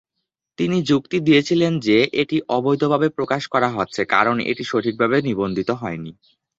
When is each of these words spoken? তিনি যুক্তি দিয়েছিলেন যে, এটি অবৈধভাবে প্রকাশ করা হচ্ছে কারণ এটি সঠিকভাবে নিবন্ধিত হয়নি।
তিনি 0.59 0.77
যুক্তি 0.89 1.17
দিয়েছিলেন 1.19 1.73
যে, 1.87 1.97
এটি 2.21 2.37
অবৈধভাবে 2.49 3.07
প্রকাশ 3.17 3.43
করা 3.53 3.69
হচ্ছে 3.75 4.01
কারণ 4.13 4.35
এটি 4.51 4.63
সঠিকভাবে 4.71 5.17
নিবন্ধিত 5.27 5.69
হয়নি। 5.81 6.11